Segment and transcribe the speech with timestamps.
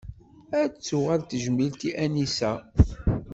[0.61, 2.51] Ad tuɣal tejmilt i Anisa.